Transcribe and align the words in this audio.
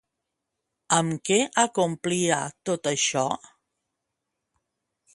Amb 0.97 1.19
què 1.29 1.37
acomplia 1.65 2.41
tot 2.71 2.91
això? 2.95 3.29